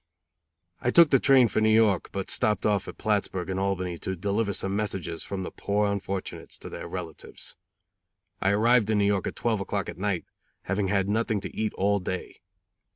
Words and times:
I 0.81 0.89
took 0.89 1.11
the 1.11 1.19
train 1.19 1.47
for 1.47 1.61
New 1.61 1.69
York, 1.69 2.09
but 2.11 2.31
stopped 2.31 2.65
off 2.65 2.87
at 2.87 2.97
Plattsburg 2.97 3.51
and 3.51 3.59
Albany 3.59 3.99
to 3.99 4.15
deliver 4.15 4.51
some 4.51 4.75
messages 4.75 5.21
from 5.21 5.43
the 5.43 5.51
poor 5.51 5.87
unfortunates 5.91 6.57
to 6.57 6.69
their 6.69 6.87
relatives. 6.87 7.55
I 8.41 8.49
arrived 8.49 8.89
in 8.89 8.97
New 8.97 9.05
York 9.05 9.27
at 9.27 9.35
twelve 9.35 9.59
o'clock 9.61 9.89
at 9.89 9.99
night, 9.99 10.25
having 10.63 10.87
had 10.87 11.07
nothing 11.07 11.39
to 11.41 11.55
eat 11.55 11.75
all 11.75 11.99
day. 11.99 12.41